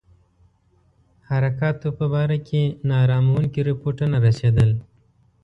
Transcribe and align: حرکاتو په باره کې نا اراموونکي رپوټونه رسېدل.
حرکاتو 1.29 1.87
په 1.97 2.05
باره 2.13 2.37
کې 2.47 2.61
نا 2.87 2.95
اراموونکي 3.05 3.61
رپوټونه 3.69 4.15
رسېدل. 4.27 4.69